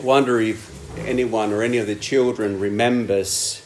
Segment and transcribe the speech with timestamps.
[0.00, 3.62] I wonder if anyone or any of the children remembers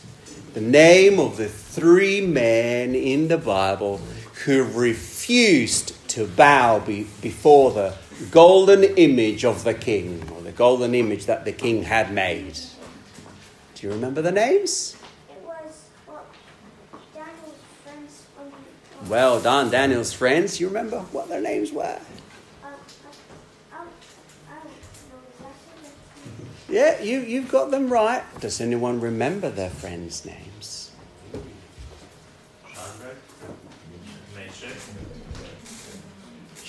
[0.53, 4.01] the name of the three men in the Bible
[4.44, 7.94] who refused to bow be- before the
[8.33, 12.58] golden image of the king, or the golden image that the king had made.
[13.76, 14.96] Do you remember the names?
[15.30, 16.27] It was what
[17.14, 19.09] Daniel's friends from.
[19.09, 20.59] Well done, Daniel's friends.
[20.59, 21.84] You remember what their names were?
[21.84, 22.70] Uh, uh,
[23.73, 23.87] oh, oh,
[24.51, 26.53] no, that's it.
[26.68, 28.23] Yeah, you, you've got them right.
[28.41, 30.90] Does anyone remember their friends' names?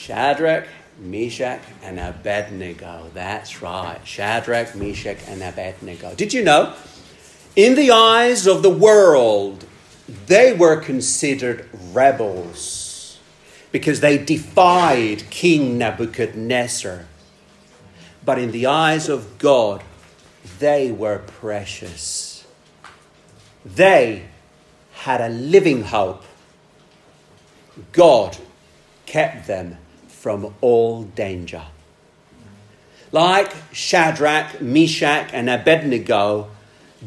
[0.06, 0.68] Shadrach,
[1.00, 3.10] Meshach, and Abednego.
[3.14, 4.00] That's right.
[4.04, 6.14] Shadrach, Meshach, and Abednego.
[6.14, 6.74] Did you know?
[7.56, 9.66] In the eyes of the world,
[10.28, 13.20] they were considered rebels
[13.72, 17.06] because they defied King Nebuchadnezzar.
[18.26, 19.84] But in the eyes of God,
[20.60, 22.46] they were precious.
[23.64, 24.26] They
[24.94, 26.24] had a living hope.
[27.92, 28.38] God
[29.06, 31.64] kept them from all danger.
[33.12, 36.50] Like Shadrach, Meshach, and Abednego,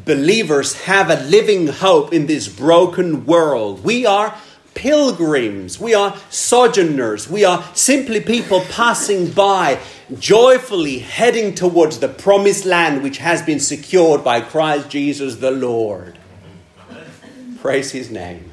[0.05, 3.83] believers have a living hope in this broken world.
[3.83, 4.35] We are
[4.73, 9.79] pilgrims, we are sojourners, we are simply people passing by,
[10.17, 16.17] joyfully heading towards the promised land which has been secured by Christ Jesus the Lord.
[17.61, 18.51] Praise his name.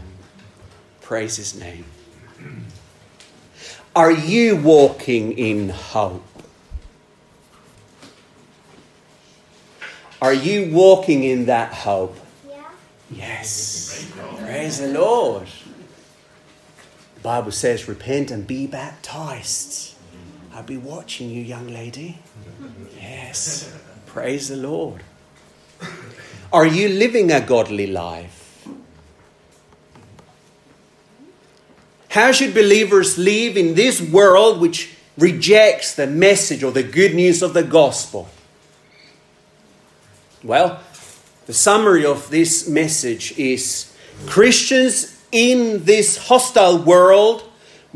[1.00, 1.84] Praise his name.
[3.94, 6.24] Are you walking in hope?
[10.20, 12.18] Are you walking in that hope?
[12.48, 12.64] Yeah.
[13.10, 14.12] Yes.
[14.38, 15.46] Praise the Lord.
[17.14, 19.95] The Bible says, repent and be baptized.
[20.56, 22.16] I'll be watching you, young lady.
[22.98, 23.70] Yes.
[24.06, 25.02] Praise the Lord.
[26.50, 28.66] Are you living a godly life?
[32.08, 37.42] How should believers live in this world which rejects the message or the good news
[37.42, 38.26] of the gospel?
[40.42, 40.80] Well,
[41.44, 43.94] the summary of this message is
[44.24, 47.44] Christians in this hostile world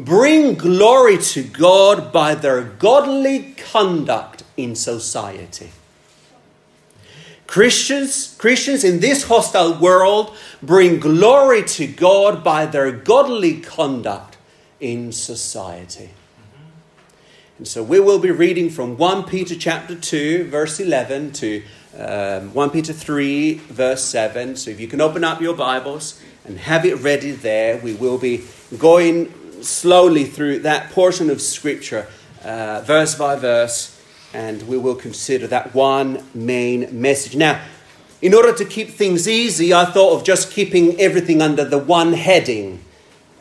[0.04, 5.70] bring glory to God by their godly conduct in society.
[7.46, 14.38] Christians, Christians in this hostile world bring glory to God by their godly conduct
[14.78, 16.10] in society.
[17.58, 21.62] And so we will be reading from 1 Peter chapter 2 verse 11 to
[21.98, 24.56] um, 1 Peter 3 verse 7.
[24.56, 28.16] So if you can open up your Bibles and have it ready there, we will
[28.16, 28.44] be
[28.78, 32.06] going slowly through that portion of scripture
[32.44, 34.00] uh, verse by verse
[34.32, 37.36] and we will consider that one main message.
[37.36, 37.60] Now,
[38.22, 42.12] in order to keep things easy, I thought of just keeping everything under the one
[42.12, 42.84] heading.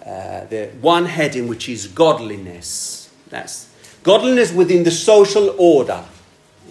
[0.06, 3.13] Uh, the one heading, which is godliness.
[3.30, 3.69] That's
[4.03, 6.03] godliness within the social order.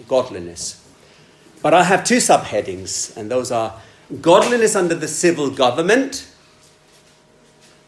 [0.07, 0.85] Godliness.
[1.61, 3.79] But I have two subheadings, and those are
[4.21, 6.27] godliness under the civil government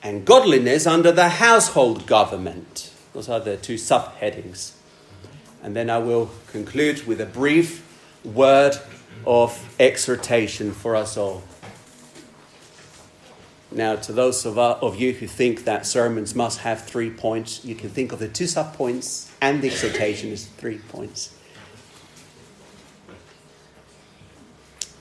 [0.04, 2.92] and godliness under the household government.
[3.14, 4.74] Those are the two subheadings.
[5.64, 7.88] And then I will conclude with a brief
[8.24, 8.76] word
[9.26, 11.44] of exhortation for us all.
[13.72, 17.64] Now, to those of, uh, of you who think that sermons must have three points,
[17.64, 21.34] you can think of the two sub points and the exhortation as three points.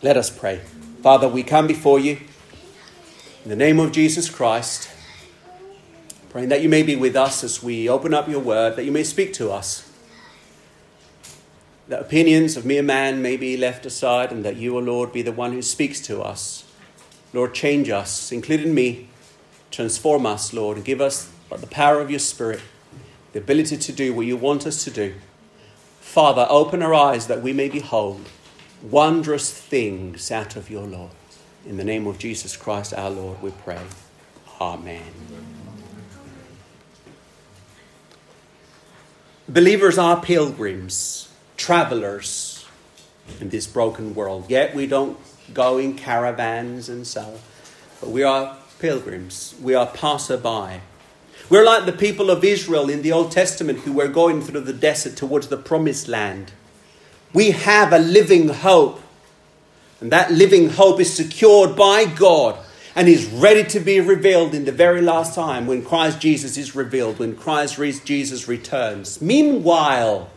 [0.02, 0.60] Let us pray.
[1.02, 2.18] Father, we come before you
[3.44, 4.90] in the name of Jesus Christ,
[6.28, 8.92] praying that you may be with us as we open up your word, that you
[8.92, 9.90] may speak to us
[11.90, 15.22] that opinions of mere man may be left aside, and that you, O Lord, be
[15.22, 16.64] the one who speaks to us.
[17.32, 19.08] Lord, change us, including me.
[19.72, 22.60] Transform us, Lord, and give us the power of your Spirit
[23.32, 25.14] the ability to do what you want us to do.
[26.00, 28.28] Father, open our eyes that we may behold
[28.82, 31.10] wondrous things out of your law.
[31.66, 33.80] In the name of Jesus Christ our Lord, we pray.
[34.60, 35.02] Amen.
[39.48, 41.30] Believers are pilgrims
[41.60, 42.64] travelers
[43.38, 44.46] in this broken world.
[44.48, 45.18] Yet we don't
[45.52, 47.38] go in caravans and so,
[48.00, 49.54] but we are pilgrims.
[49.60, 50.80] We are passerby.
[51.50, 54.72] We're like the people of Israel in the Old Testament who were going through the
[54.72, 56.52] desert towards the promised land.
[57.34, 59.02] We have a living hope,
[60.00, 62.58] and that living hope is secured by God
[62.96, 66.74] and is ready to be revealed in the very last time when Christ Jesus is
[66.74, 69.20] revealed, when Christ Jesus returns.
[69.20, 70.28] Meanwhile,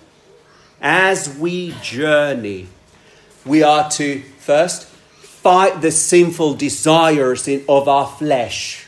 [0.81, 2.67] as we journey,
[3.45, 4.85] we are to first
[5.43, 8.85] fight the sinful desires in, of our flesh.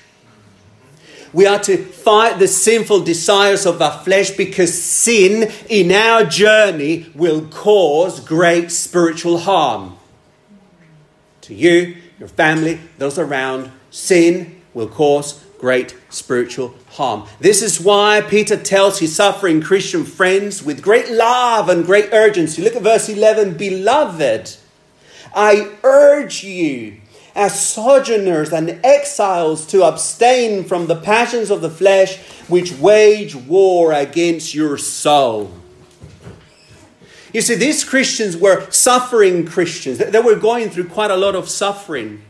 [1.33, 7.11] We are to fight the sinful desires of our flesh because sin in our journey
[7.13, 9.94] will cause great spiritual harm.
[11.45, 17.27] To you, your family, those around, sin will cause great spiritual harm.
[17.39, 22.63] This is why Peter tells his suffering Christian friends with great love and great urgency.
[22.63, 24.57] Look at verse 11 Beloved,
[25.35, 26.97] I urge you
[27.35, 32.17] as sojourners and exiles to abstain from the passions of the flesh
[32.47, 35.51] which wage war against your soul.
[37.35, 39.97] You see, these Christians were suffering Christians.
[39.97, 42.21] They were going through quite a lot of suffering.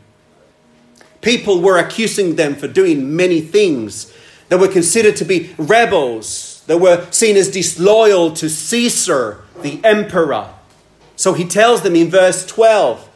[1.21, 4.11] People were accusing them for doing many things.
[4.49, 6.63] They were considered to be rebels.
[6.65, 10.49] They were seen as disloyal to Caesar, the emperor.
[11.15, 13.07] So he tells them in verse 12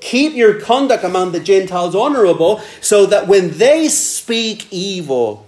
[0.00, 5.46] Keep your conduct among the Gentiles honorable, so that when they speak evil,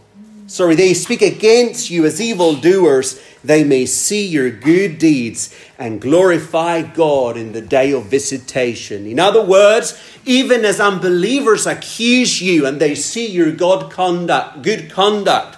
[0.51, 6.83] sorry, they speak against you as evildoers, they may see your good deeds and glorify
[6.83, 9.07] God in the day of visitation.
[9.07, 14.91] In other words, even as unbelievers accuse you and they see your God conduct, good
[14.91, 15.57] conduct,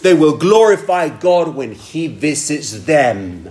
[0.00, 3.50] they will glorify God when He visits them.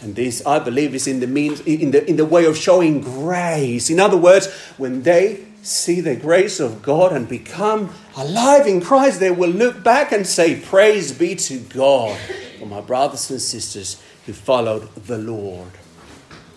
[0.00, 3.00] And this, I believe, is in the means in the in the way of showing
[3.00, 3.88] grace.
[3.88, 9.18] In other words, when they see the grace of God and become alive in Christ,
[9.18, 12.18] they will look back and say, Praise be to God
[12.58, 15.72] for my brothers and sisters who followed the Lord,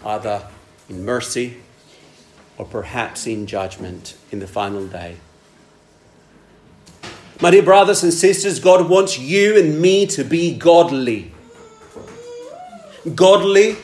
[0.05, 0.47] either
[0.89, 1.57] in mercy
[2.57, 5.17] or perhaps in judgment in the final day.
[7.41, 11.33] My dear brothers and sisters, God wants you and me to be godly
[13.15, 13.77] godly,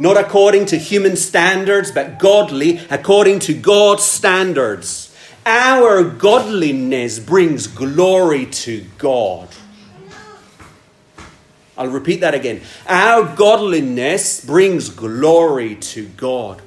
[0.00, 5.14] not according to human standards, but godly according to God's standards.
[5.44, 9.48] Our godliness brings glory to God.
[11.76, 12.62] I'll repeat that again.
[12.86, 16.62] Our godliness brings glory to God.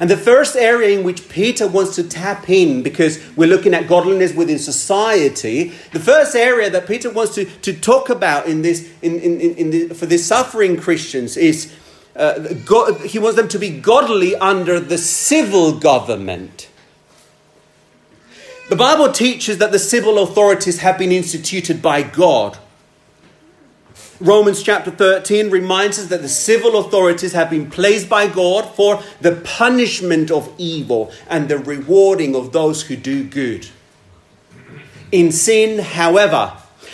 [0.00, 3.86] And the first area in which Peter wants to tap in, because we're looking at
[3.86, 8.92] godliness within society, the first area that Peter wants to, to talk about in this,
[9.02, 11.72] in, in, in the, for the suffering Christians is
[12.16, 16.68] uh, God, he wants them to be godly under the civil government.
[18.68, 22.58] The Bible teaches that the civil authorities have been instituted by God.
[24.20, 29.02] Romans chapter 13 reminds us that the civil authorities have been placed by God for
[29.20, 33.68] the punishment of evil and the rewarding of those who do good.
[35.10, 36.52] In sin, however,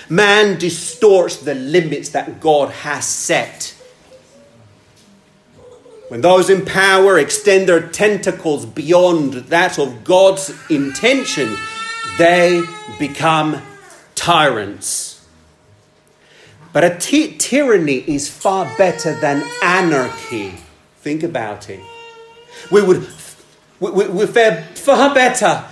[0.09, 3.80] man distorts the limits that God has set.
[6.11, 11.57] When those in power extend their tentacles beyond that of God's intention,
[12.19, 12.65] they
[12.99, 13.63] become
[14.17, 15.25] tyrants.
[16.73, 20.55] But a tyranny is far better than anarchy.
[20.97, 21.79] Think about it.
[22.73, 23.07] We would
[23.79, 25.65] we, we, we fare far better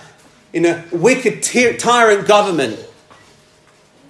[0.52, 2.78] in a wicked ty- tyrant government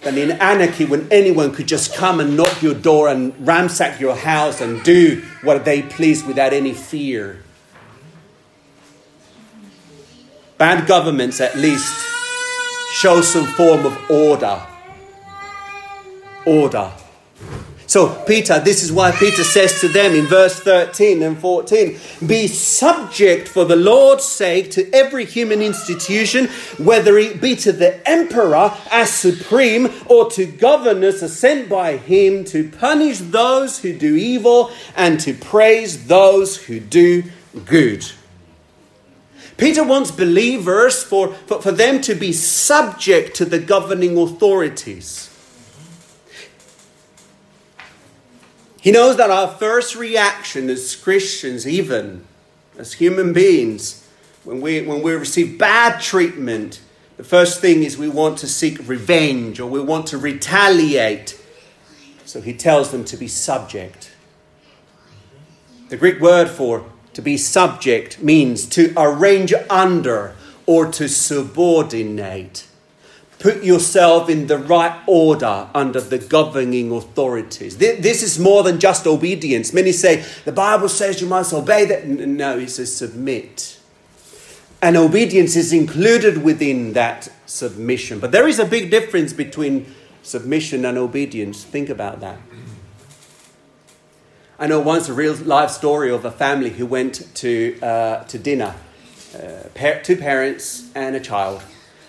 [0.03, 4.15] than in anarchy when anyone could just come and knock your door and ransack your
[4.17, 7.43] house and do what they please without any fear.
[10.57, 12.05] Bad governments, at least,
[12.95, 14.61] show some form of order
[16.49, 16.91] order.
[17.89, 22.47] So, Peter, this is why Peter says to them in verse 13 and 14 Be
[22.47, 28.77] subject for the Lord's sake to every human institution, whether it be to the emperor
[28.91, 35.19] as supreme or to governors sent by him to punish those who do evil and
[35.21, 37.23] to praise those who do
[37.65, 38.05] good.
[39.57, 45.28] Peter wants believers for, for, for them to be subject to the governing authorities.
[48.81, 52.25] He knows that our first reaction as Christians, even
[52.79, 54.07] as human beings,
[54.45, 56.81] when we, when we receive bad treatment,
[57.17, 61.41] the first thing is we want to seek revenge or we want to retaliate.
[62.25, 64.13] So he tells them to be subject.
[65.89, 72.68] The Greek word for to be subject means to arrange under or to subordinate.
[73.39, 77.79] Put yourself in the right order under the governing authorities.
[77.79, 79.73] This is more than just obedience.
[79.73, 82.07] Many say, the Bible says you must obey that.
[82.07, 83.79] No, it says submit.
[84.83, 88.19] And obedience is included within that submission.
[88.19, 89.87] But there is a big difference between
[90.23, 91.63] submission and obedience.
[91.63, 92.41] Think about that.
[94.59, 98.39] I know once a real life story of a family who went to, uh, to
[98.39, 98.75] dinner,
[99.33, 101.63] uh, two parents and a child.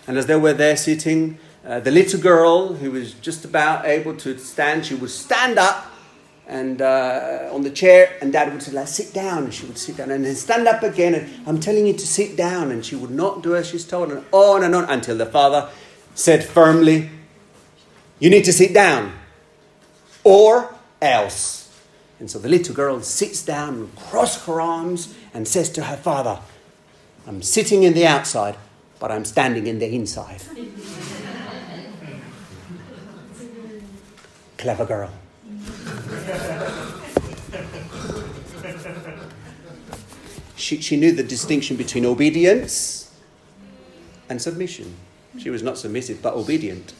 [0.09, 4.15] And as they were there sitting, uh, the little girl who was just about able
[4.17, 5.85] to stand, she would stand up
[6.47, 9.77] and uh, on the chair, and Dad would say, like, "Sit down," and she would
[9.77, 11.13] sit down, and then stand up again.
[11.13, 14.11] And I'm telling you to sit down, and she would not do as she's told,
[14.11, 15.69] and on and on until the father
[16.15, 17.11] said firmly,
[18.17, 19.13] "You need to sit down,
[20.23, 20.73] or
[21.03, 21.69] else."
[22.19, 25.97] And so the little girl sits down and crosses her arms and says to her
[25.97, 26.39] father,
[27.27, 28.55] "I'm sitting in the outside,
[28.99, 30.41] but I'm standing in the inside."
[34.57, 35.09] Clever girl.
[40.55, 43.11] she, she knew the distinction between obedience
[44.29, 44.95] and submission.
[45.37, 46.93] She was not submissive, but obedient.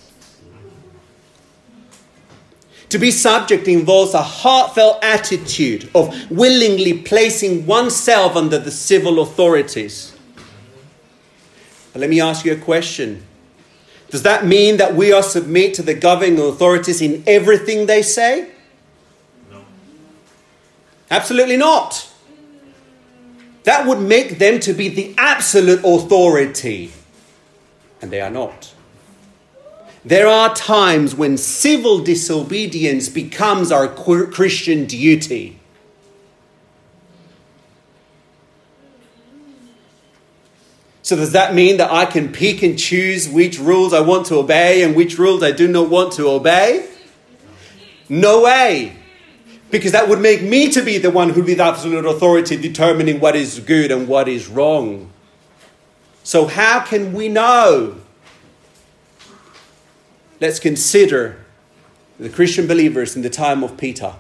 [2.90, 10.16] To be subject involves a heartfelt attitude of willingly placing oneself under the civil authorities.
[12.00, 13.24] Let me ask you a question.
[14.10, 18.50] Does that mean that we are submit to the governing authorities in everything they say?
[19.52, 19.64] No.
[21.12, 22.12] Absolutely not.
[23.64, 26.92] That would make them to be the absolute authority.
[28.02, 28.74] And they are not.
[30.06, 35.59] There are times when civil disobedience becomes our Christian duty.
[41.10, 44.36] So, does that mean that I can pick and choose which rules I want to
[44.36, 46.88] obey and which rules I do not want to obey?
[48.08, 48.96] No way.
[49.72, 53.36] Because that would make me to be the one who with absolute authority determining what
[53.36, 55.10] is good and what is wrong.
[56.22, 57.96] So how can we know?
[60.40, 61.44] Let's consider
[62.20, 64.14] the Christian believers in the time of Peter.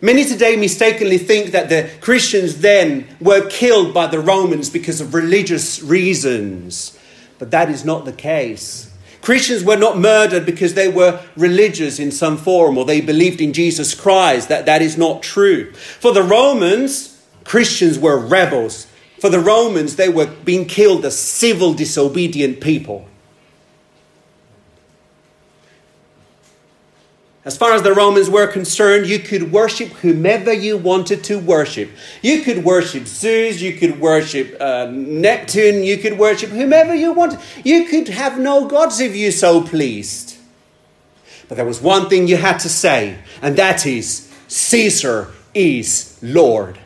[0.00, 5.12] Many today mistakenly think that the Christians then were killed by the Romans because of
[5.12, 6.96] religious reasons,
[7.38, 8.88] but that is not the case.
[9.20, 13.52] Christians were not murdered because they were religious in some form or they believed in
[13.52, 14.48] Jesus Christ.
[14.48, 15.72] That, that is not true.
[15.72, 18.86] For the Romans, Christians were rebels.
[19.20, 23.08] For the Romans, they were being killed as civil disobedient people.
[27.44, 31.90] As far as the Romans were concerned, you could worship whomever you wanted to worship.
[32.20, 37.38] You could worship Zeus, you could worship uh, Neptune, you could worship whomever you wanted.
[37.64, 40.36] You could have no gods if you so pleased.
[41.48, 46.78] But there was one thing you had to say, and that is Caesar is Lord.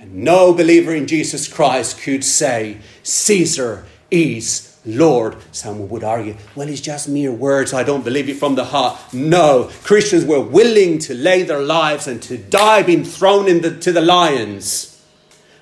[0.00, 5.36] And no believer in Jesus Christ could say Caesar is Lord.
[5.52, 7.72] Someone would argue, well, it's just mere words.
[7.72, 8.98] I don't believe it from the heart.
[9.12, 14.00] No, Christians were willing to lay their lives and to die being thrown into the,
[14.00, 15.00] lions,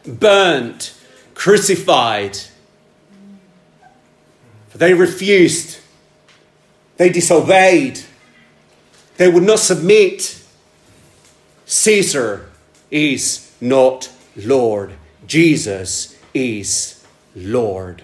[0.06, 0.94] burnt,
[1.34, 2.38] crucified.
[4.68, 5.78] For they refused,
[6.96, 8.00] they disobeyed,
[9.16, 10.42] they would not submit.
[11.66, 12.50] Caesar
[12.90, 14.94] is not Lord,
[15.26, 17.04] Jesus is
[17.36, 18.02] Lord.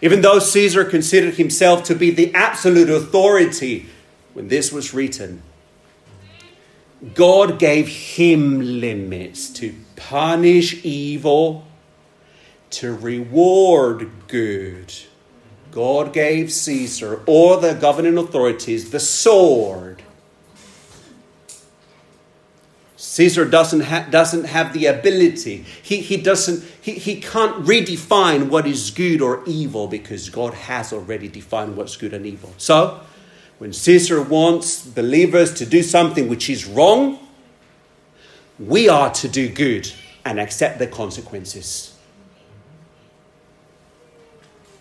[0.00, 3.86] Even though Caesar considered himself to be the absolute authority
[4.32, 5.42] when this was written,
[7.14, 11.66] God gave him limits to punish evil,
[12.70, 14.92] to reward good.
[15.70, 20.02] God gave Caesar or the governing authorities the sword
[23.18, 25.64] Caesar doesn't, ha- doesn't have the ability.
[25.82, 30.92] He, he, doesn't, he, he can't redefine what is good or evil because God has
[30.92, 32.54] already defined what's good and evil.
[32.58, 33.00] So,
[33.58, 37.18] when Caesar wants believers to do something which is wrong,
[38.56, 39.92] we are to do good
[40.24, 41.98] and accept the consequences.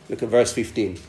[0.10, 1.00] Look at verse 15.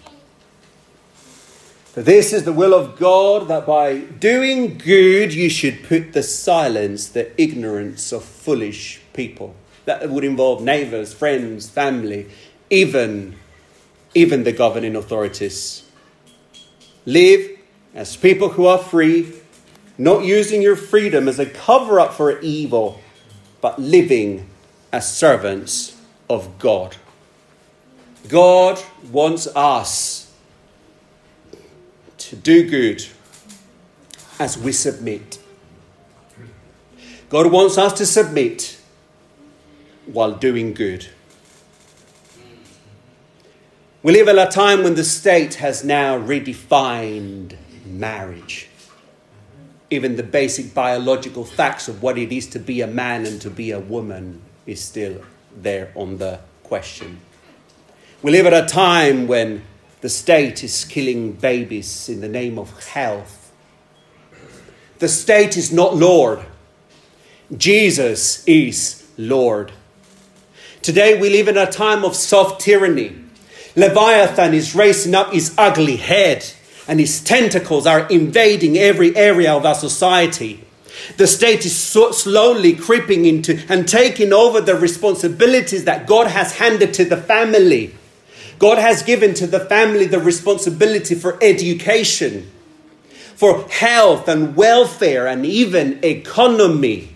[2.04, 7.08] This is the will of God that by doing good you should put to silence
[7.08, 9.56] the ignorance of foolish people.
[9.84, 12.30] That would involve neighbors, friends, family,
[12.70, 13.34] even,
[14.14, 15.90] even the governing authorities.
[17.04, 17.58] Live
[17.96, 19.32] as people who are free,
[19.98, 23.00] not using your freedom as a cover up for evil,
[23.60, 24.48] but living
[24.92, 26.00] as servants
[26.30, 26.94] of God.
[28.28, 30.27] God wants us
[32.36, 33.04] do good
[34.38, 35.38] as we submit.
[37.28, 38.78] God wants us to submit
[40.06, 41.08] while doing good.
[44.02, 48.68] We live at a time when the state has now redefined marriage.
[49.90, 53.50] Even the basic biological facts of what it is to be a man and to
[53.50, 55.22] be a woman is still
[55.56, 57.20] there on the question.
[58.22, 59.62] We live at a time when
[60.00, 63.52] the state is killing babies in the name of health.
[64.98, 66.40] The state is not Lord.
[67.56, 69.72] Jesus is Lord.
[70.82, 73.16] Today we live in a time of soft tyranny.
[73.74, 76.44] Leviathan is raising up his ugly head
[76.86, 80.64] and his tentacles are invading every area of our society.
[81.16, 86.56] The state is so slowly creeping into and taking over the responsibilities that God has
[86.56, 87.94] handed to the family.
[88.58, 92.50] God has given to the family the responsibility for education,
[93.36, 97.14] for health and welfare, and even economy.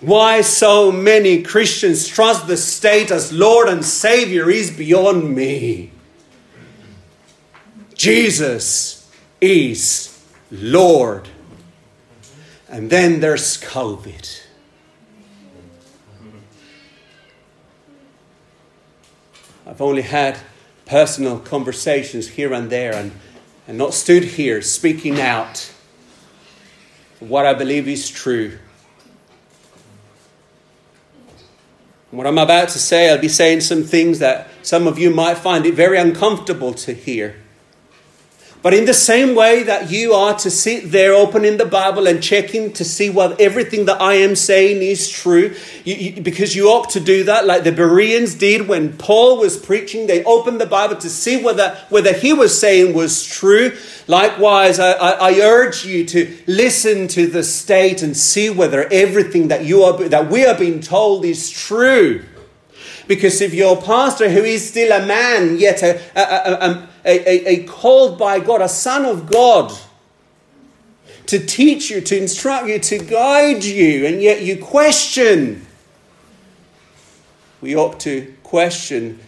[0.00, 5.90] Why so many Christians trust the state as Lord and Savior is beyond me.
[7.94, 11.28] Jesus is Lord.
[12.68, 14.45] And then there's COVID.
[19.76, 20.38] I've only had
[20.86, 23.12] personal conversations here and there and,
[23.68, 25.70] and not stood here speaking out
[27.20, 28.56] what I believe is true.
[32.10, 35.36] What I'm about to say, I'll be saying some things that some of you might
[35.36, 37.36] find it very uncomfortable to hear.
[38.62, 42.20] But in the same way that you are to sit there opening the Bible and
[42.20, 46.68] checking to see what everything that I am saying is true, you, you, because you
[46.68, 50.08] ought to do that, like the Bereans did when Paul was preaching.
[50.08, 53.76] They opened the Bible to see whether, whether he was saying was true.
[54.08, 59.48] Likewise, I, I, I urge you to listen to the state and see whether everything
[59.48, 62.24] that, you are, that we are being told is true.
[63.06, 67.64] Because if your pastor, who is still a man, yet a, a, a, a, a,
[67.64, 69.72] called by God, a son of God,
[71.26, 75.66] to teach you, to instruct you, to guide you, and yet you question,
[77.60, 79.18] we ought to question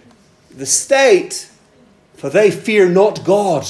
[0.50, 1.50] the state,
[2.14, 3.66] for they fear not God.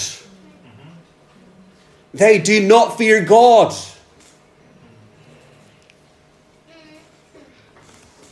[2.15, 3.75] They do not fear God.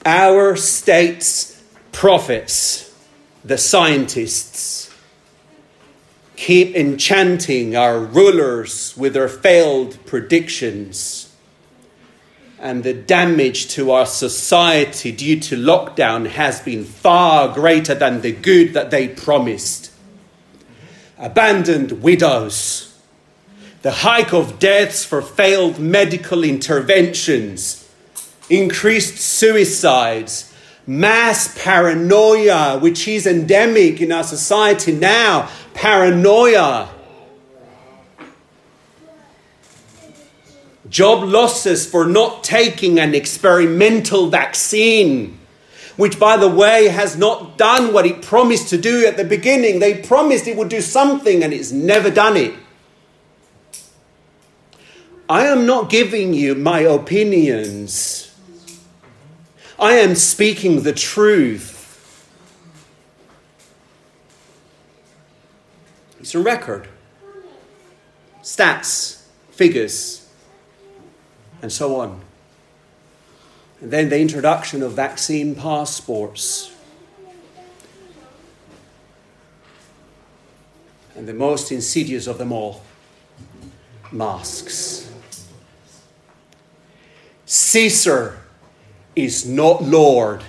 [0.04, 1.62] Our state's
[1.92, 2.94] prophets,
[3.44, 4.85] the scientists,
[6.36, 11.34] keep enchanting our rulers with their failed predictions.
[12.58, 18.32] And the damage to our society due to lockdown has been far greater than the
[18.32, 19.92] good that they promised.
[21.18, 22.94] Abandoned widows,
[23.82, 27.88] the hike of deaths for failed medical interventions,
[28.50, 30.52] increased suicides,
[30.86, 35.48] mass paranoia, which is endemic in our society now.
[35.76, 36.88] Paranoia.
[40.88, 45.38] Job losses for not taking an experimental vaccine,
[45.96, 49.78] which, by the way, has not done what it promised to do at the beginning.
[49.78, 52.54] They promised it would do something and it's never done it.
[55.28, 58.34] I am not giving you my opinions.
[59.78, 61.75] I am speaking the truth.
[66.26, 66.88] It's a record.
[68.42, 70.28] Stats, figures,
[71.62, 72.20] and so on.
[73.80, 76.74] And then the introduction of vaccine passports.
[81.14, 82.82] And the most insidious of them all
[84.10, 85.08] masks.
[87.44, 88.40] Caesar
[89.14, 90.42] is not Lord.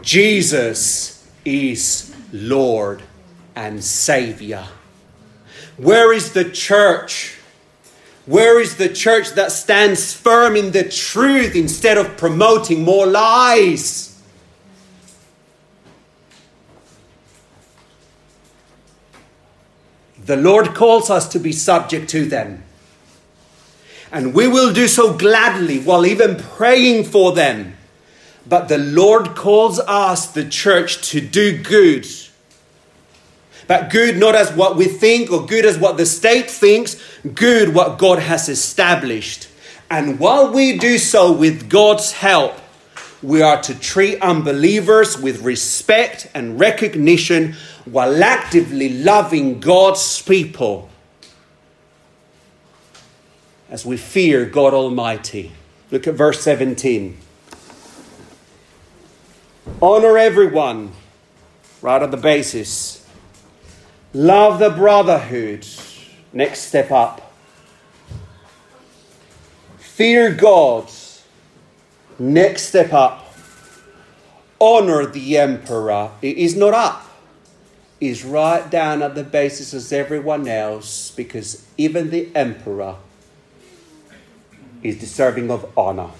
[0.00, 3.02] Jesus is Lord
[3.54, 4.66] and Savior.
[5.76, 7.36] Where is the church?
[8.26, 14.10] Where is the church that stands firm in the truth instead of promoting more lies?
[20.24, 22.62] The Lord calls us to be subject to them.
[24.12, 27.76] And we will do so gladly while even praying for them.
[28.46, 32.06] But the Lord calls us, the church, to do good.
[33.70, 37.72] But good not as what we think or good as what the state thinks, good
[37.72, 39.46] what God has established.
[39.88, 42.58] And while we do so with God's help,
[43.22, 47.54] we are to treat unbelievers with respect and recognition
[47.84, 50.90] while actively loving God's people
[53.68, 55.52] as we fear God Almighty.
[55.92, 57.16] Look at verse 17.
[59.80, 60.90] Honor everyone,
[61.80, 62.99] right on the basis.
[64.12, 65.66] Love the brotherhood,
[66.32, 67.32] next step up.
[69.78, 70.90] Fear God,
[72.18, 73.26] next step up.
[74.58, 77.10] Honor the emperor, it is not up
[78.00, 82.96] is right down at the basis as everyone else because even the emperor
[84.82, 86.10] is deserving of honor.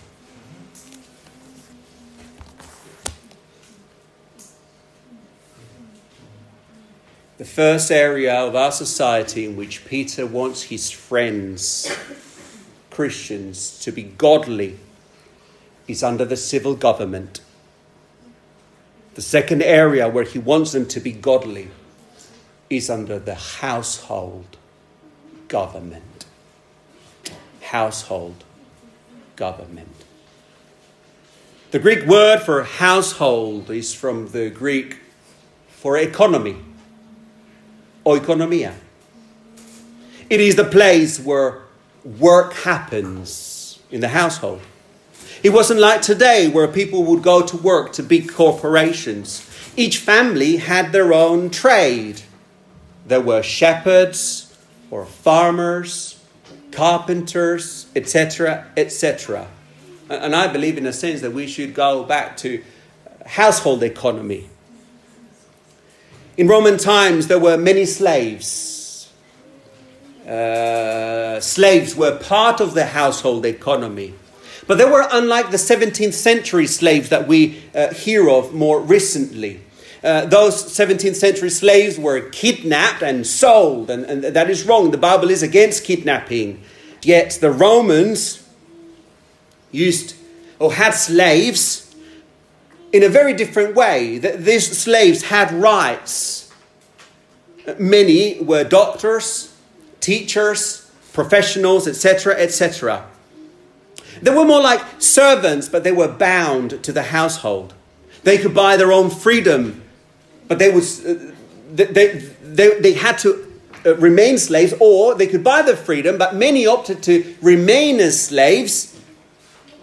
[7.40, 11.90] The first area of our society in which Peter wants his friends,
[12.90, 14.79] Christians, to be godly
[15.88, 17.40] is under the civil government.
[19.14, 21.70] The second area where he wants them to be godly
[22.68, 24.59] is under the household
[25.48, 26.26] government.
[27.62, 28.44] Household
[29.37, 30.05] government.
[31.70, 34.98] The Greek word for household is from the Greek
[35.68, 36.57] for economy,
[38.04, 38.74] oikonomia.
[40.28, 41.62] It is the place where
[42.04, 44.60] work happens in the household.
[45.42, 49.46] It wasn't like today where people would go to work to big corporations.
[49.76, 52.22] Each family had their own trade.
[53.06, 54.56] There were shepherds
[54.90, 56.20] or farmers,
[56.70, 59.48] carpenters, etc., etc.
[60.08, 62.62] And I believe, in a sense, that we should go back to
[63.26, 64.50] household economy.
[66.40, 69.12] In Roman times, there were many slaves.
[70.26, 74.14] Uh, slaves were part of the household economy.
[74.66, 79.61] But they were unlike the 17th century slaves that we uh, hear of more recently.
[80.03, 84.92] Uh, those 17th century slaves were kidnapped and sold, and, and that is wrong.
[84.92, 86.62] The Bible is against kidnapping.
[87.03, 88.48] Yet the Romans
[89.72, 90.16] used
[90.59, 91.89] or had slaves
[92.92, 94.18] in a very different way.
[94.18, 96.53] That these slaves had rights.
[97.79, 99.55] Many were doctors,
[100.00, 103.07] teachers, professionals, etc., etc.
[104.22, 107.74] They were more like servants, but they were bound to the household.
[108.22, 109.83] They could buy their own freedom,
[110.48, 111.33] but they, was, uh,
[111.72, 111.87] they,
[112.42, 113.50] they, they had to
[113.87, 118.20] uh, remain slaves, or they could buy their freedom, but many opted to remain as
[118.20, 118.99] slaves,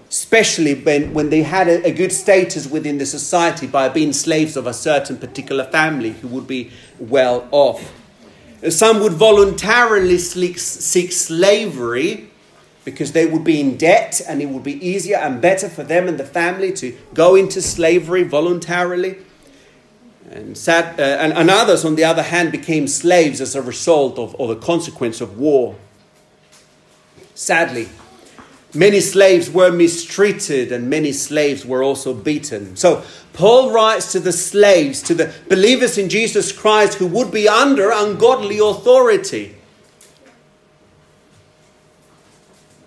[0.10, 4.56] especially when, when they had a, a good status within the society by being slaves
[4.56, 7.94] of a certain particular family who would be well off.
[8.70, 12.30] Some would voluntarily seek, seek slavery
[12.86, 16.08] because they would be in debt and it would be easier and better for them
[16.08, 19.18] and the family to go into slavery voluntarily.
[20.32, 24.18] And, sad, uh, and, and, others, on the other hand, became slaves as a result
[24.18, 25.76] of, or the consequence of war.
[27.36, 27.88] Sadly,
[28.74, 32.76] many slaves were mistreated and many slaves were also beaten.
[32.76, 33.04] So,
[33.34, 37.92] Paul writes to the slaves, to the believers in Jesus Christ who would be under
[37.92, 39.56] ungodly authority.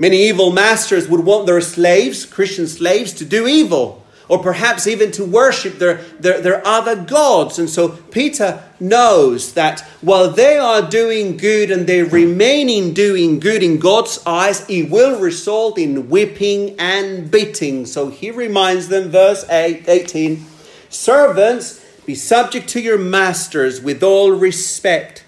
[0.00, 3.99] Many evil masters would want their slaves, Christian slaves, to do evil,
[4.30, 7.58] or perhaps even to worship their, their, their other gods.
[7.58, 13.40] And so Peter knows that while they are doing good and they remain in doing
[13.40, 17.86] good in God's eyes, it will result in whipping and beating.
[17.86, 20.46] So he reminds them, verse 8, 18
[20.88, 25.24] Servants, be subject to your masters with all respect,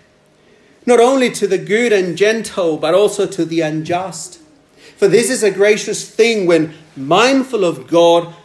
[0.86, 4.40] not only to the good and gentle, but also to the unjust.
[4.96, 8.34] For this is a gracious thing when, mindful of God,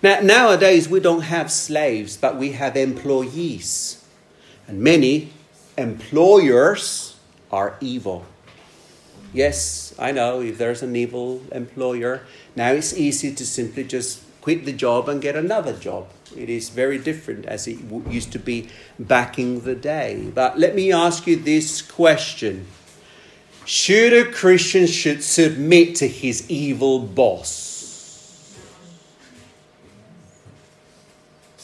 [0.00, 4.04] Now, nowadays, we don't have slaves, but we have employees.
[4.68, 5.32] And many
[5.76, 7.16] employers
[7.50, 8.24] are evil.
[9.32, 12.22] Yes, I know if there's an evil employer,
[12.54, 16.08] now it's easy to simply just quit the job and get another job.
[16.36, 20.30] It is very different as it used to be back in the day.
[20.34, 22.66] But let me ask you this question
[23.64, 27.77] should a Christian should submit to his evil boss?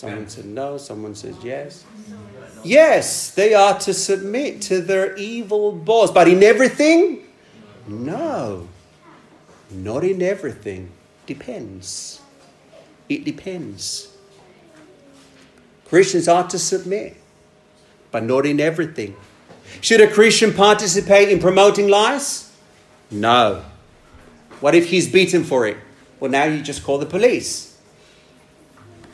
[0.05, 1.85] Someone said no, someone says yes.
[2.63, 6.11] Yes, they are to submit to their evil boss.
[6.11, 7.25] But in everything?
[7.89, 8.69] No.
[9.71, 10.91] Not in everything.
[11.27, 12.21] Depends.
[13.09, 14.15] It depends.
[15.87, 17.17] Christians are to submit,
[18.11, 19.17] but not in everything.
[19.81, 22.53] Should a Christian participate in promoting lies?
[23.11, 23.65] No.
[24.61, 25.77] What if he's beaten for it?
[26.21, 27.74] Well, now you just call the police.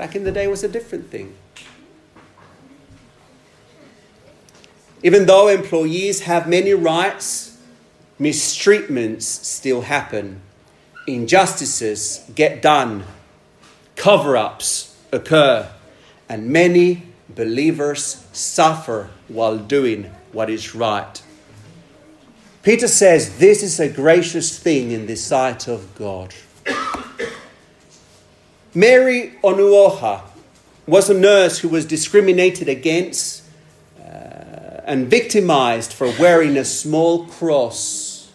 [0.01, 1.35] Back in the day was a different thing.
[5.03, 7.59] Even though employees have many rights,
[8.19, 10.41] mistreatments still happen.
[11.07, 13.05] Injustices get done.
[13.95, 15.71] Cover ups occur.
[16.31, 21.23] And many believers suffer while doing what is right.
[22.63, 26.33] Peter says this is a gracious thing in the sight of God.
[28.75, 30.23] Mary Onuoha
[30.87, 33.45] was a nurse who was discriminated against
[33.99, 38.31] uh, and victimized for wearing a small cross.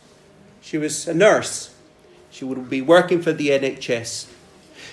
[0.61, 1.73] She was a nurse.
[2.31, 4.27] She would be working for the NHS.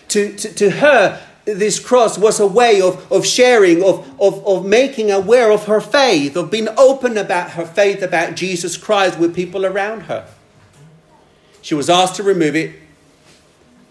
[0.08, 4.64] To, to, to her, this cross was a way of, of sharing, of, of, of
[4.64, 9.34] making aware of her faith, of being open about her faith about Jesus Christ with
[9.34, 10.28] people around her.
[11.62, 12.81] She was asked to remove it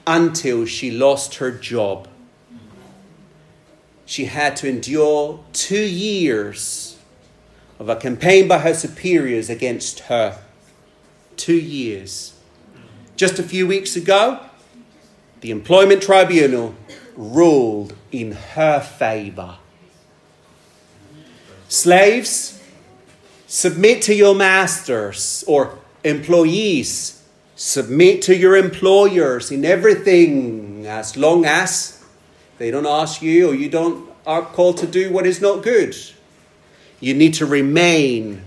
[0.06, 2.08] until she lost her job.
[4.06, 6.98] She had to endure two years
[7.80, 10.38] of a campaign by her superiors against her.
[11.38, 12.34] Two years.
[13.16, 14.40] Just a few weeks ago,
[15.42, 16.76] the Employment Tribunal
[17.16, 19.58] ruled in her favor.
[21.68, 22.62] Slaves,
[23.48, 27.21] submit to your masters, or employees,
[27.62, 32.04] submit to your employers in everything as long as
[32.58, 35.96] they don't ask you or you don't are called to do what is not good.
[37.00, 38.42] You need to remain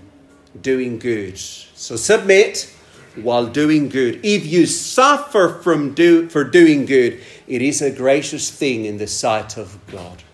[0.60, 1.38] doing good.
[1.38, 2.74] So submit
[3.14, 4.18] while doing good.
[4.24, 9.06] If you suffer from do, for doing good, it is a gracious thing in the
[9.06, 10.24] sight of God.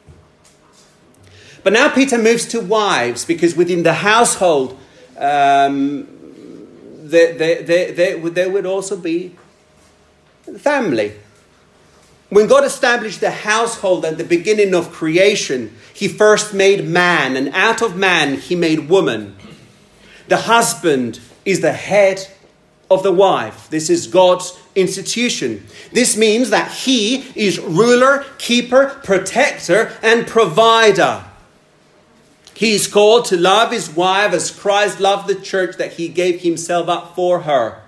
[1.63, 4.79] But now Peter moves to wives because within the household,
[5.19, 6.20] um,
[7.11, 9.37] there, there, there, there, there would also be
[10.59, 11.13] family.
[12.29, 17.49] When God established the household at the beginning of creation, He first made man, and
[17.49, 19.37] out of man, He made woman.
[20.29, 22.29] The husband is the head
[22.89, 23.69] of the wife.
[23.71, 25.67] This is God's institution.
[25.93, 31.25] This means that He is ruler, keeper, protector, and provider.
[32.61, 36.43] He is called to love his wife as Christ loved the church that he gave
[36.43, 37.81] himself up for her.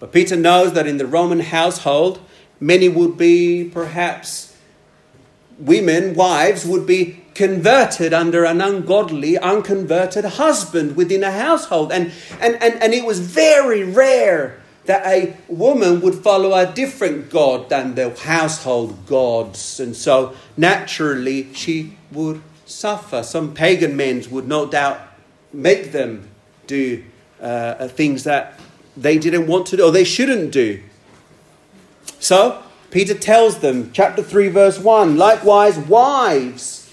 [0.00, 2.18] But Peter knows that in the Roman household,
[2.58, 4.56] many would be perhaps
[5.60, 11.92] women, wives, would be converted under an ungodly, unconverted husband within a household.
[11.92, 17.30] And, and, and, and it was very rare that a woman would follow a different
[17.30, 19.78] God than the household gods.
[19.78, 23.22] And so naturally she would suffer.
[23.22, 25.00] Some pagan men would no doubt
[25.52, 26.28] make them
[26.66, 27.02] do
[27.40, 28.60] uh, things that
[28.96, 30.82] they didn't want to do or they shouldn't do.
[32.18, 36.92] So Peter tells them, chapter 3, verse 1 likewise, wives,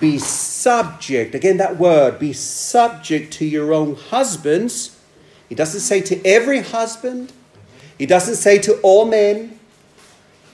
[0.00, 1.34] be subject.
[1.34, 4.98] Again, that word, be subject to your own husbands.
[5.48, 7.32] He doesn't say to every husband,
[7.98, 9.58] he doesn't say to all men.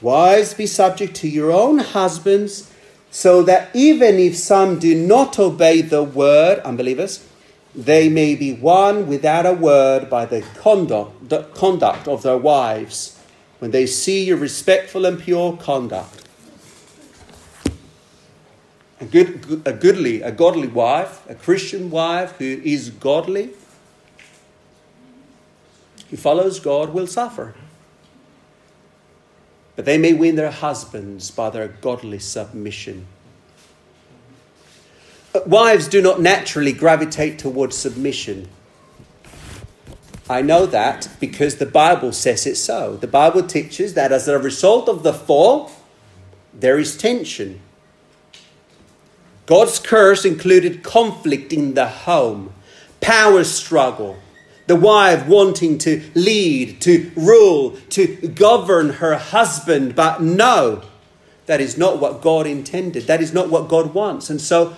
[0.00, 2.69] Wives, be subject to your own husbands,
[3.10, 7.26] so that even if some do not obey the word, unbelievers,
[7.74, 13.18] they may be won without a word by the conduct, the conduct of their wives
[13.58, 16.24] when they see your respectful and pure conduct.
[19.00, 23.50] A, good, a goodly, a godly wife, a Christian wife who is godly,
[26.10, 27.54] who follows God, will suffer.
[29.80, 33.06] But they may win their husbands by their godly submission.
[35.32, 38.50] But wives do not naturally gravitate towards submission.
[40.28, 42.96] I know that because the Bible says it so.
[42.96, 45.72] The Bible teaches that as a result of the fall,
[46.52, 47.58] there is tension.
[49.46, 52.52] God's curse included conflict in the home,
[53.00, 54.18] power struggle,
[54.70, 59.96] the wife wanting to lead, to rule, to govern her husband.
[59.96, 60.82] But no,
[61.46, 63.08] that is not what God intended.
[63.08, 64.30] That is not what God wants.
[64.30, 64.76] And so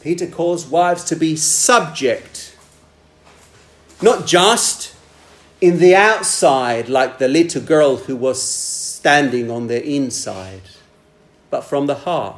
[0.00, 2.56] Peter calls wives to be subject
[4.00, 4.94] not just
[5.60, 10.62] in the outside, like the little girl who was standing on the inside,
[11.50, 12.36] but from the heart.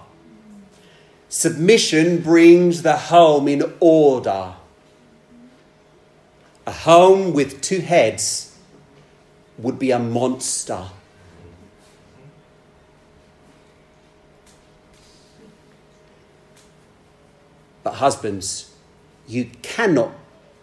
[1.29, 4.55] Submission brings the home in order.
[6.67, 8.59] A home with two heads
[9.57, 10.87] would be a monster.
[17.85, 18.75] But, husbands,
[19.29, 20.11] you cannot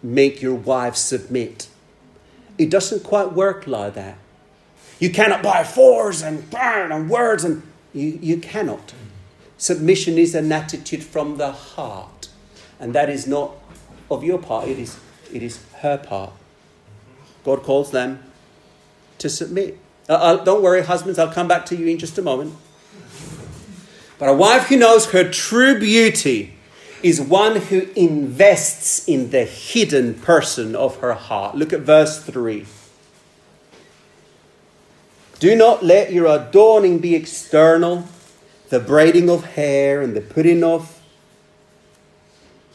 [0.02, 1.68] make your wife submit.
[2.58, 4.18] It doesn't quite work like that.
[5.00, 7.62] You cannot buy fours and burn and words, and
[7.94, 8.92] you, you cannot.
[9.56, 12.28] Submission is an attitude from the heart,
[12.78, 13.52] and that is not
[14.10, 14.98] of your part, it is
[15.32, 16.32] it is her part.
[17.44, 18.22] God calls them
[19.18, 19.78] to submit.
[20.08, 22.54] Uh, don't worry, husbands, I'll come back to you in just a moment.
[24.18, 26.54] But a wife who knows her true beauty
[27.02, 31.54] is one who invests in the hidden person of her heart.
[31.54, 32.64] Look at verse 3.
[35.38, 38.08] Do not let your adorning be external,
[38.70, 40.93] the braiding of hair and the putting of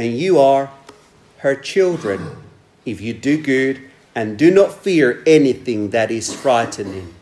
[0.00, 0.70] and you are
[1.40, 2.34] her children
[2.86, 3.78] if you do good
[4.14, 7.14] and do not fear anything that is frightening.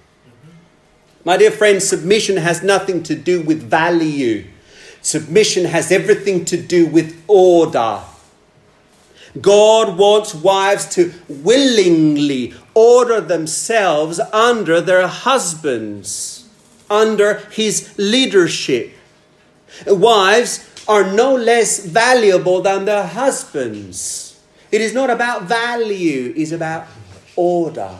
[1.24, 4.44] My dear friends, submission has nothing to do with value.
[5.02, 8.00] Submission has everything to do with order.
[9.40, 16.48] God wants wives to willingly order themselves under their husbands,
[16.88, 18.92] under his leadership.
[19.84, 20.58] Wives
[20.88, 24.40] are no less valuable than their husbands.
[24.72, 26.87] It is not about value, it is about
[27.37, 27.98] order.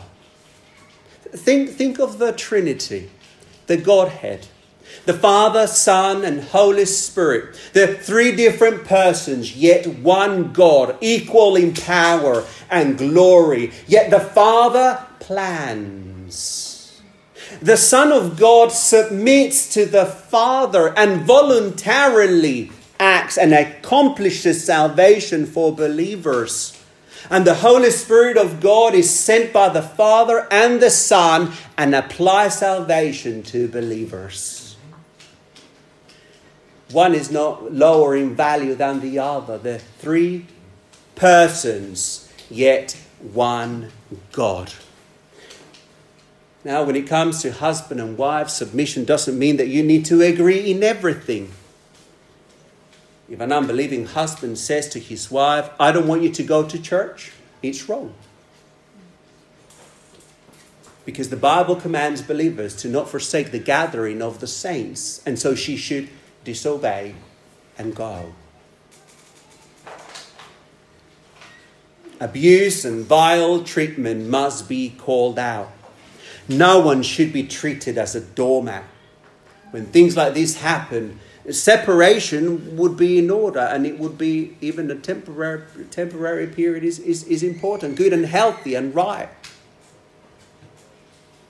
[1.31, 3.09] Think, think of the Trinity,
[3.67, 4.47] the Godhead
[5.05, 7.59] the Father, Son, and Holy Spirit.
[7.73, 13.71] They're three different persons, yet one God, equal in power and glory.
[13.87, 17.01] Yet the Father plans.
[17.61, 25.73] The Son of God submits to the Father and voluntarily acts and accomplishes salvation for
[25.73, 26.75] believers.
[27.29, 31.93] And the Holy Spirit of God is sent by the Father and the Son and
[31.93, 34.77] applies salvation to believers.
[36.91, 39.57] One is not lower in value than the other.
[39.57, 40.47] They're three
[41.15, 43.91] persons, yet one
[44.31, 44.73] God.
[46.63, 50.21] Now, when it comes to husband and wife, submission doesn't mean that you need to
[50.21, 51.51] agree in everything.
[53.29, 56.81] If an unbelieving husband says to his wife, I don't want you to go to
[56.81, 58.13] church, it's wrong.
[61.05, 65.53] Because the Bible commands believers to not forsake the gathering of the saints, and so
[65.55, 66.09] she should
[66.43, 67.15] disobey,
[67.77, 68.33] and go.
[72.19, 75.71] Abuse and vile treatment must be called out.
[76.49, 78.83] No one should be treated as a doormat.
[79.71, 81.19] When things like this happen,
[81.53, 86.99] separation would be in order and it would be even a temporary, temporary period is,
[86.99, 89.29] is, is important, good and healthy and right.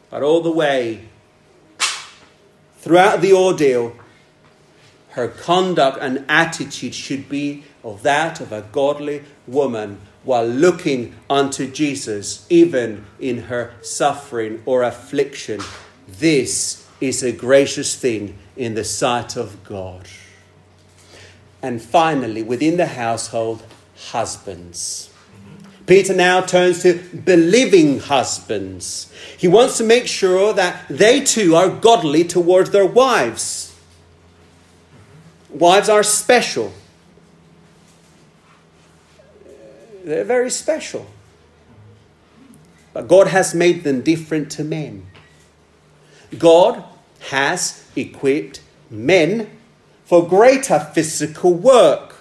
[0.09, 1.09] But all the way,
[2.77, 3.95] throughout the ordeal,
[5.09, 11.69] her conduct and attitude should be of that of a godly woman while looking unto
[11.69, 15.61] Jesus, even in her suffering or affliction.
[16.07, 20.07] This is a gracious thing in the sight of God.
[21.61, 23.63] And finally, within the household,
[24.11, 25.09] husbands.
[25.85, 29.11] Peter now turns to believing husbands.
[29.37, 33.75] He wants to make sure that they too are godly towards their wives.
[35.49, 36.71] Wives are special.
[40.03, 41.07] They're very special.
[42.93, 45.07] But God has made them different to men.
[46.37, 46.83] God
[47.29, 49.49] has equipped men
[50.05, 52.15] for greater physical work,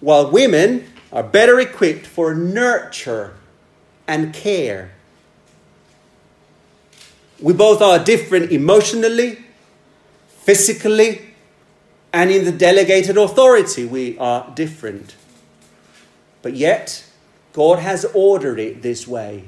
[0.00, 3.34] while women are better equipped for nurture
[4.06, 4.92] and care.
[7.40, 9.38] We both are different emotionally,
[10.28, 11.32] physically,
[12.12, 15.14] and in the delegated authority, we are different.
[16.42, 17.04] But yet,
[17.52, 19.44] God has ordered it this way.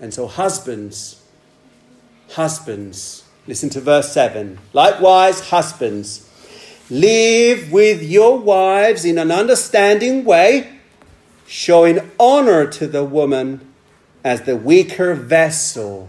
[0.00, 1.22] And so, husbands,
[2.30, 4.58] husbands, listen to verse 7.
[4.72, 6.28] Likewise, husbands,
[6.90, 10.80] live with your wives in an understanding way,
[11.46, 13.72] showing honor to the woman
[14.22, 16.08] as the weaker vessel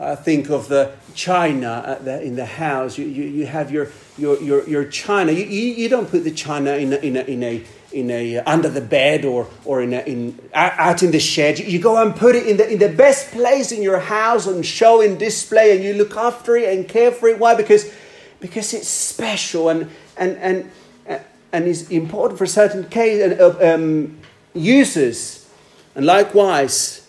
[0.00, 2.98] I think of the china in the house.
[2.98, 5.32] You, you, you have your, your, your, your china.
[5.32, 8.38] You, you, you don't put the china in a, in a, in a, in a
[8.38, 11.58] uh, under the bed or, or in, a, in out in the shed.
[11.58, 14.64] You, go and put it in the, in the best place in your house and
[14.64, 17.38] show and display, and you look after it and care for it.
[17.38, 17.54] Why?
[17.54, 17.92] Because,
[18.40, 20.70] because it's special and, and, and,
[21.08, 21.18] uh,
[21.52, 24.18] and is important for certain case, uh, um,
[24.54, 25.48] uses.
[25.94, 27.08] And likewise,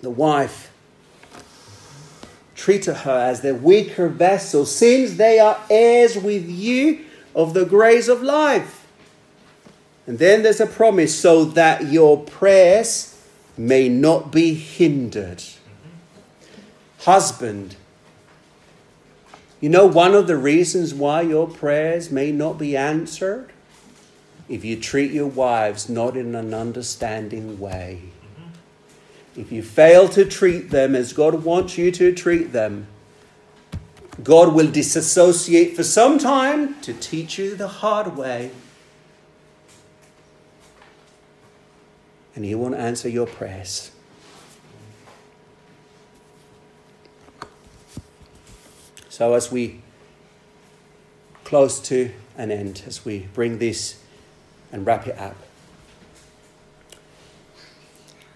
[0.00, 0.72] the wife
[2.54, 8.06] treated her as the weaker vessel, since they are heirs with you of the grace
[8.06, 8.79] of life.
[10.10, 13.16] And then there's a promise so that your prayers
[13.56, 15.40] may not be hindered.
[17.02, 17.76] Husband,
[19.60, 23.52] you know, one of the reasons why your prayers may not be answered?
[24.48, 28.02] If you treat your wives not in an understanding way.
[29.36, 32.88] If you fail to treat them as God wants you to treat them,
[34.24, 38.50] God will disassociate for some time to teach you the hard way.
[42.34, 43.90] And He won't answer your prayers.
[49.08, 49.82] So, as we
[51.44, 54.02] close to an end, as we bring this
[54.72, 55.36] and wrap it up,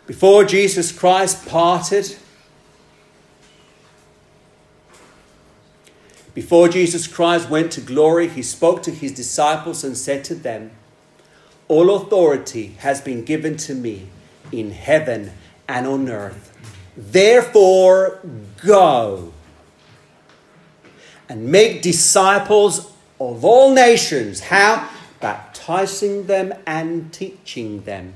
[0.07, 2.17] before Jesus Christ parted,
[6.35, 10.73] before Jesus Christ went to glory, he spoke to his disciples and said to them,
[11.69, 14.09] All authority has been given to me
[14.53, 15.33] in heaven
[15.69, 16.53] and on earth.
[16.97, 18.21] Therefore,
[18.65, 19.33] go
[21.29, 24.41] and make disciples of all nations.
[24.41, 24.89] How?
[25.25, 28.13] Baptizing them and teaching them.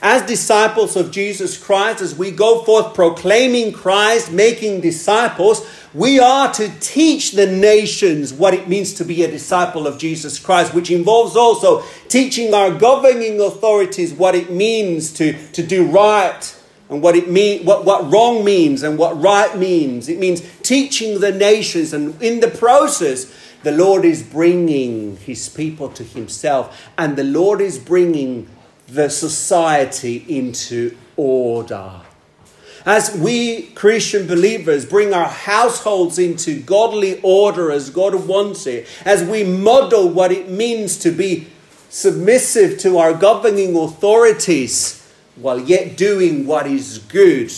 [0.00, 6.54] As disciples of Jesus Christ, as we go forth proclaiming Christ, making disciples, we are
[6.54, 10.88] to teach the nations what it means to be a disciple of Jesus Christ, which
[10.88, 16.56] involves also teaching our governing authorities what it means to, to do right
[16.88, 20.08] and what it mean, what, what wrong means and what right means.
[20.08, 25.88] It means teaching the nations, and in the process, the Lord is bringing His people
[25.90, 28.48] to Himself, and the Lord is bringing
[28.88, 32.00] the society into order.
[32.84, 39.22] As we Christian believers bring our households into godly order as God wants it, as
[39.22, 41.46] we model what it means to be
[41.88, 44.98] submissive to our governing authorities,
[45.36, 47.52] while yet doing what is good,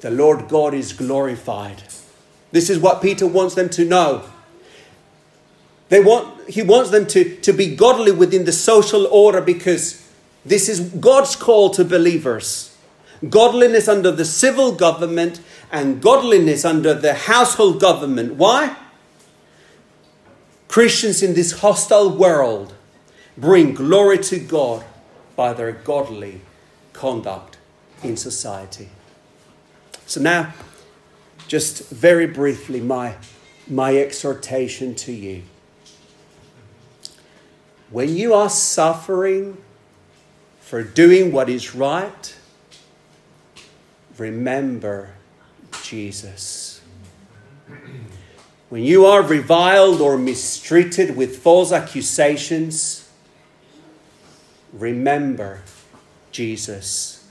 [0.00, 1.82] the Lord God is glorified.
[2.52, 4.24] This is what Peter wants them to know.
[5.88, 10.08] They want, he wants them to, to be godly within the social order because
[10.44, 12.76] this is God's call to believers.
[13.28, 15.40] Godliness under the civil government
[15.72, 18.34] and godliness under the household government.
[18.34, 18.76] Why?
[20.68, 22.74] Christians in this hostile world
[23.36, 24.84] bring glory to God
[25.36, 26.40] by their godly
[26.92, 27.58] conduct
[28.02, 28.88] in society.
[30.06, 30.52] So, now,
[31.48, 33.16] just very briefly, my,
[33.68, 35.42] my exhortation to you.
[37.94, 39.56] When you are suffering
[40.58, 42.36] for doing what is right,
[44.18, 45.10] remember
[45.80, 46.80] Jesus.
[48.68, 53.08] When you are reviled or mistreated with false accusations,
[54.72, 55.62] remember
[56.32, 57.24] Jesus.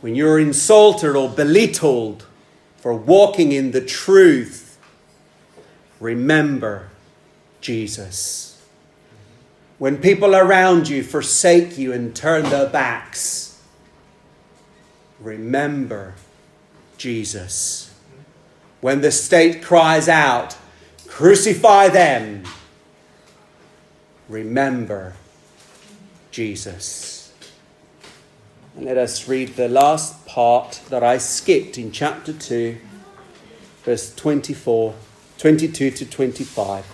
[0.00, 2.24] When you're insulted or belittled
[2.78, 4.78] for walking in the truth,
[6.00, 6.88] remember
[7.60, 8.53] Jesus.
[9.84, 13.60] When people around you forsake you and turn their backs,
[15.20, 16.14] remember
[16.96, 17.94] Jesus.
[18.80, 20.56] When the state cries out,
[21.06, 22.44] crucify them,
[24.26, 25.16] remember
[26.30, 27.34] Jesus.
[28.74, 32.78] And let us read the last part that I skipped in chapter 2,
[33.82, 34.94] verse 24,
[35.36, 36.93] 22 to 25.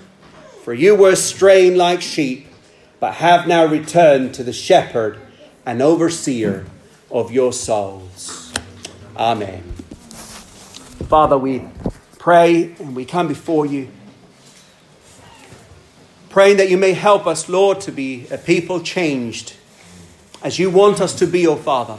[0.63, 2.47] For you were straying like sheep,
[2.99, 5.19] but have now returned to the shepherd
[5.65, 6.65] and overseer
[7.09, 8.53] of your souls.
[9.17, 9.63] Amen.
[11.09, 11.67] Father, we
[12.19, 13.89] pray and we come before you,
[16.29, 19.55] praying that you may help us, Lord, to be a people changed
[20.43, 21.97] as you want us to be, O Father.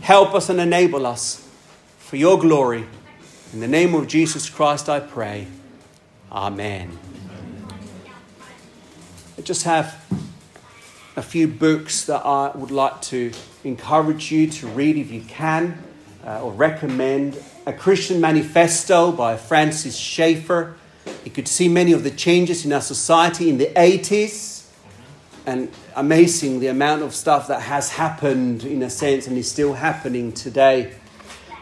[0.00, 1.48] Help us and enable us
[1.98, 2.86] for your glory.
[3.52, 5.46] In the name of Jesus Christ, I pray.
[6.30, 6.98] Amen.
[9.48, 10.04] Just have
[11.16, 13.32] a few books that I would like to
[13.64, 15.82] encourage you to read if you can,
[16.22, 17.42] uh, or recommend.
[17.64, 20.76] A Christian Manifesto by Francis Schaeffer.
[21.24, 24.66] You could see many of the changes in our society in the 80s,
[25.46, 29.72] and amazing the amount of stuff that has happened in a sense and is still
[29.72, 30.92] happening today.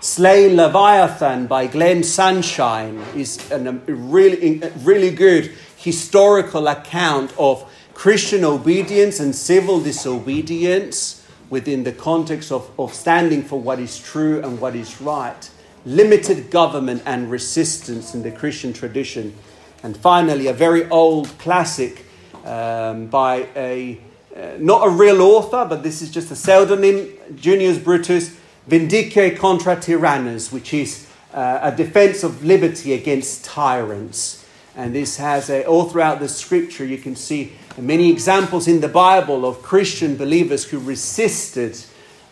[0.01, 9.21] Slay Leviathan by Glenn Sunshine is a really, really good historical account of Christian obedience
[9.21, 14.77] and civil disobedience within the context of, of standing for what is true and what
[14.77, 15.51] is right,
[15.87, 19.35] limited government and resistance in the Christian tradition.
[19.83, 22.05] And finally, a very old classic
[22.45, 23.99] um, by a
[24.37, 28.37] uh, not a real author, but this is just a pseudonym, Junius Brutus,
[28.69, 34.46] Vindiciae contra tyrannos, which is uh, a defense of liberty against tyrants.
[34.77, 38.89] And this has a, all throughout the scripture, you can see many examples in the
[38.89, 41.79] Bible of Christian believers who resisted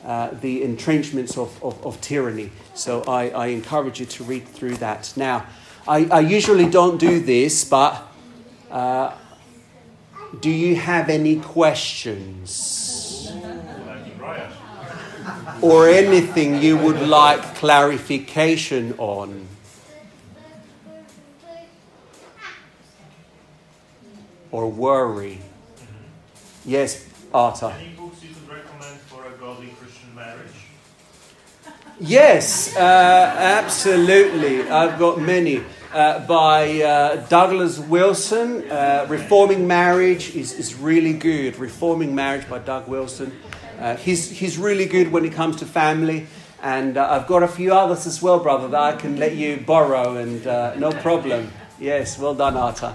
[0.04, 2.50] uh, the entrenchments of, of, of tyranny.
[2.74, 5.10] So I, I, encourage you to read through that.
[5.16, 5.46] Now,
[5.88, 8.06] I, I usually don't do this, but
[8.70, 9.14] uh,
[10.40, 13.32] do you have any questions?
[15.62, 19.48] Or anything you would like clarification on?
[24.54, 25.40] Or worry?
[26.64, 27.74] Yes, Arta.
[27.76, 30.52] Any books you could recommend for a godly Christian marriage?
[31.98, 34.62] Yes, uh, absolutely.
[34.70, 35.60] I've got many.
[35.92, 38.70] Uh, by uh, Douglas Wilson.
[38.70, 41.56] Uh, Reforming Marriage is, is really good.
[41.56, 43.32] Reforming Marriage by Doug Wilson.
[43.80, 46.28] Uh, he's, he's really good when it comes to family.
[46.62, 49.56] And uh, I've got a few others as well, brother, that I can let you
[49.56, 50.44] borrow, and
[50.78, 51.50] no problem.
[51.80, 52.94] Yes, well done, Arta.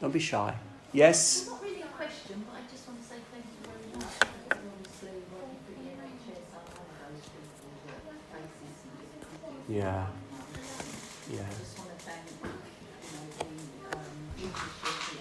[0.00, 0.54] Don't be shy.
[0.92, 1.48] Yes?
[9.68, 10.06] Yeah.
[11.32, 11.42] Yeah.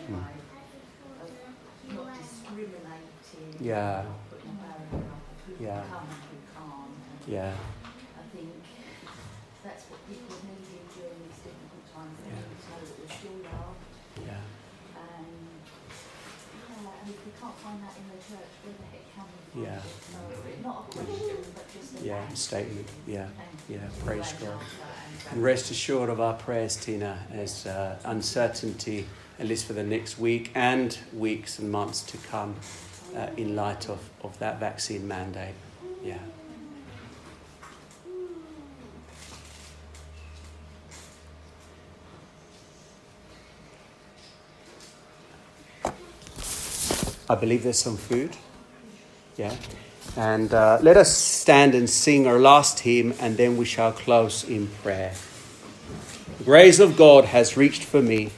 [0.08, 0.24] Mm.
[3.60, 4.06] Yeah.
[5.60, 5.84] Yeah.
[7.28, 7.54] Yeah.
[7.54, 8.54] I think
[9.64, 12.14] that's what people needed during these difficult times.
[12.22, 13.82] They needed to know that we're still loved.
[14.22, 14.46] Yeah.
[14.94, 15.50] And,
[16.70, 19.42] yeah, and if we can't find that in the church, where the heck can we
[19.42, 19.80] find yeah.
[20.64, 22.88] not a question, but just a yeah, statement.
[23.08, 23.28] Yeah.
[23.70, 24.60] Yeah, praise God.
[25.32, 29.08] And rest assured of our prayers, Tina, as uh, uncertainty,
[29.40, 32.56] at least for the next week and weeks and months to come,
[33.16, 35.56] uh, in light of, of that vaccine mandate.
[36.04, 36.18] Yeah.
[47.28, 48.38] I believe there's some food.
[49.38, 49.56] Yeah.
[50.18, 54.44] And uh, let us stand and sing our last hymn, and then we shall close
[54.44, 55.14] in prayer.
[56.38, 58.32] The grace of God has reached for me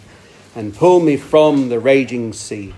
[0.55, 2.73] and pulled me from the raging sea.